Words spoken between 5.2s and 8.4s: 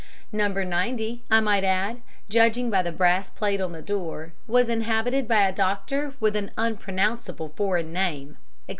by a doctor with an unpronounceable foreign name,"